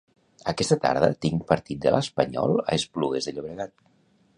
Aquesta 0.53 0.77
tarda 0.85 1.11
tinc 1.25 1.45
partit 1.53 1.83
de 1.85 1.95
l'Espanyol 1.97 2.59
a 2.67 2.69
Esplugues 2.83 3.31
de 3.31 3.37
Llobregat. 3.39 3.81